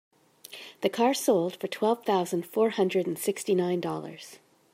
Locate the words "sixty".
3.19-3.53